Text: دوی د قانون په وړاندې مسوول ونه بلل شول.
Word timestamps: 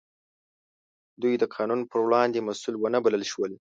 دوی 1.21 1.33
د 1.39 1.43
قانون 1.55 1.81
په 1.91 1.97
وړاندې 2.05 2.45
مسوول 2.47 2.75
ونه 2.77 2.99
بلل 3.05 3.23
شول. 3.31 3.51